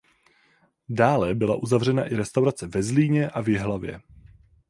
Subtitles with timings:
[0.89, 4.01] Dále byla uzavřena i restaurace ve Zlíně a v Jihlavě.